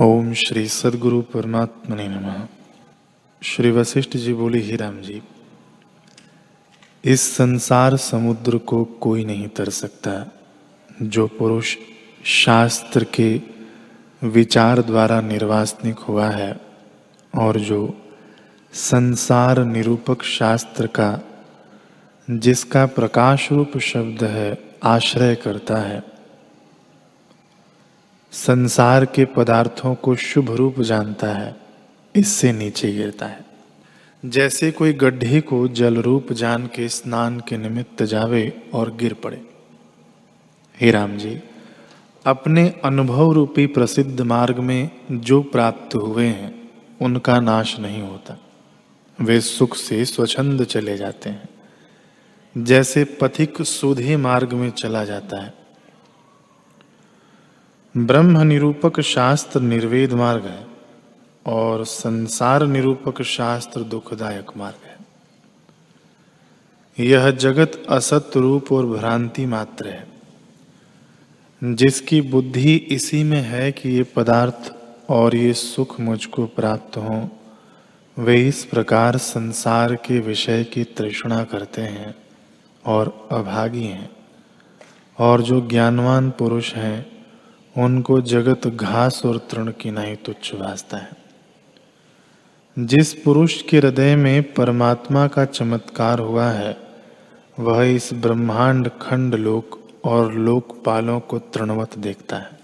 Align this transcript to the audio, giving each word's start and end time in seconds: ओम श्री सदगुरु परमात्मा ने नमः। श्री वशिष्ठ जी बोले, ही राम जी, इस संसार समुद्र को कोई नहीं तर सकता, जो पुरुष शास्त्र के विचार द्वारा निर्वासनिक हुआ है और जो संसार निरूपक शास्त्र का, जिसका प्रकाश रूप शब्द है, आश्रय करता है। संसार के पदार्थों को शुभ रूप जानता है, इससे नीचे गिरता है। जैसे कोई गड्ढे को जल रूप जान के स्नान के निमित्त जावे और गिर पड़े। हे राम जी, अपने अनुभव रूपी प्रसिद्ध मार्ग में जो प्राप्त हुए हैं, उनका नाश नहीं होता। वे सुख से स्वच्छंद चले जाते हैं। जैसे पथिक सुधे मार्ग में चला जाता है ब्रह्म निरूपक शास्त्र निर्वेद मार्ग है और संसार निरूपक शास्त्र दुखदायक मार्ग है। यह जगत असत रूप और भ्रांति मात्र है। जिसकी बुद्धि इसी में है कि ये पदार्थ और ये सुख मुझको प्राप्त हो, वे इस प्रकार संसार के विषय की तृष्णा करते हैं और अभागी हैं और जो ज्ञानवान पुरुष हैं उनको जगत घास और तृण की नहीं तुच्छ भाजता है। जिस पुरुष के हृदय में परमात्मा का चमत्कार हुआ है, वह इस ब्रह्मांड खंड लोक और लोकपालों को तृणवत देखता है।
ओम 0.00 0.32
श्री 0.32 0.68
सदगुरु 0.68 1.22
परमात्मा 1.22 1.96
ने 1.96 2.08
नमः। 2.08 2.46
श्री 3.42 3.70
वशिष्ठ 3.70 4.16
जी 4.16 4.34
बोले, 4.34 4.58
ही 4.58 4.76
राम 4.76 5.00
जी, 5.00 5.22
इस 7.04 7.36
संसार 7.36 7.96
समुद्र 7.96 8.58
को 8.58 8.84
कोई 8.84 9.24
नहीं 9.24 9.48
तर 9.48 9.68
सकता, 9.68 10.32
जो 11.02 11.26
पुरुष 11.26 11.76
शास्त्र 12.24 13.04
के 13.04 13.42
विचार 14.24 14.82
द्वारा 14.82 15.20
निर्वासनिक 15.20 15.98
हुआ 15.98 16.30
है 16.30 16.60
और 17.34 17.60
जो 17.60 17.98
संसार 18.72 19.64
निरूपक 19.64 20.22
शास्त्र 20.22 20.86
का, 20.86 21.20
जिसका 22.30 22.86
प्रकाश 22.86 23.52
रूप 23.52 23.78
शब्द 23.78 24.24
है, 24.24 24.58
आश्रय 24.84 25.34
करता 25.34 25.76
है। 25.76 26.13
संसार 28.34 29.04
के 29.04 29.24
पदार्थों 29.24 29.94
को 29.94 30.16
शुभ 30.16 30.50
रूप 30.50 30.80
जानता 30.80 31.26
है, 31.26 31.56
इससे 32.16 32.52
नीचे 32.52 32.92
गिरता 32.92 33.26
है। 33.26 33.44
जैसे 34.26 34.70
कोई 34.70 34.92
गड्ढे 34.92 35.40
को 35.40 35.68
जल 35.68 35.96
रूप 35.96 36.32
जान 36.32 36.66
के 36.66 36.88
स्नान 36.88 37.40
के 37.40 37.56
निमित्त 37.56 38.02
जावे 38.02 38.62
और 38.74 38.96
गिर 38.96 39.14
पड़े। 39.14 39.42
हे 40.80 40.90
राम 40.90 41.16
जी, 41.16 41.40
अपने 42.26 42.74
अनुभव 42.84 43.32
रूपी 43.32 43.66
प्रसिद्ध 43.66 44.20
मार्ग 44.20 44.58
में 44.58 44.90
जो 45.10 45.42
प्राप्त 45.42 45.94
हुए 45.94 46.26
हैं, 46.26 46.70
उनका 47.00 47.40
नाश 47.40 47.78
नहीं 47.78 48.02
होता। 48.02 48.38
वे 49.20 49.40
सुख 49.40 49.76
से 49.76 50.04
स्वच्छंद 50.04 50.64
चले 50.64 50.96
जाते 50.96 51.30
हैं। 51.30 51.48
जैसे 52.64 53.04
पथिक 53.04 53.62
सुधे 53.62 54.16
मार्ग 54.16 54.52
में 54.52 54.70
चला 54.70 55.04
जाता 55.04 55.42
है 55.42 55.63
ब्रह्म 57.96 58.40
निरूपक 58.40 59.00
शास्त्र 59.00 59.60
निर्वेद 59.60 60.12
मार्ग 60.12 60.44
है 60.44 60.66
और 61.46 61.84
संसार 61.84 62.66
निरूपक 62.66 63.22
शास्त्र 63.22 63.80
दुखदायक 63.80 64.50
मार्ग 64.56 64.86
है। 64.86 64.96
यह 67.06 67.30
जगत 67.30 67.86
असत 67.88 68.30
रूप 68.36 68.72
और 68.72 68.86
भ्रांति 68.86 69.46
मात्र 69.46 69.88
है। 69.88 70.06
जिसकी 71.64 72.20
बुद्धि 72.20 72.76
इसी 72.76 73.22
में 73.22 73.42
है 73.42 73.72
कि 73.72 73.88
ये 73.88 74.02
पदार्थ 74.02 74.74
और 75.10 75.36
ये 75.36 75.52
सुख 75.52 76.00
मुझको 76.00 76.46
प्राप्त 76.46 76.96
हो, 76.96 77.28
वे 78.18 78.48
इस 78.48 78.64
प्रकार 78.64 79.16
संसार 79.16 79.94
के 79.94 80.20
विषय 80.20 80.64
की 80.64 80.84
तृष्णा 80.84 81.44
करते 81.44 81.82
हैं 81.82 82.14
और 82.86 83.28
अभागी 83.32 83.84
हैं 83.84 84.10
और 85.18 85.42
जो 85.42 85.60
ज्ञानवान 85.60 86.30
पुरुष 86.30 86.74
हैं 86.74 87.13
उनको 87.78 88.20
जगत 88.20 88.66
घास 88.66 89.22
और 89.26 89.38
तृण 89.38 89.72
की 89.80 89.90
नहीं 89.90 90.16
तुच्छ 90.16 90.54
भाजता 90.54 90.96
है। 90.96 91.10
जिस 92.78 93.14
पुरुष 93.14 93.62
के 93.62 93.78
हृदय 93.78 94.16
में 94.16 94.52
परमात्मा 94.52 95.26
का 95.26 95.44
चमत्कार 95.44 96.18
हुआ 96.18 96.46
है, 96.46 96.76
वह 97.60 97.84
इस 97.84 98.10
ब्रह्मांड 98.14 98.88
खंड 98.88 99.34
लोक 99.34 99.88
और 100.04 100.34
लोकपालों 100.34 101.20
को 101.20 101.38
तृणवत 101.38 101.98
देखता 101.98 102.36
है। 102.36 102.63